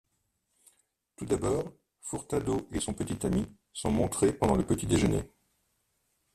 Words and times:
Tout 1.15 1.25
d'abord, 1.27 1.71
Furtado 2.01 2.67
et 2.71 2.79
son 2.79 2.95
petit 2.95 3.23
ami 3.23 3.45
sont 3.71 3.91
montrés 3.91 4.33
pendant 4.33 4.55
le 4.55 4.65
petit 4.65 4.87
déjeuner. 4.87 5.29